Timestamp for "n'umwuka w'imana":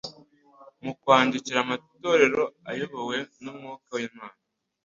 3.43-4.37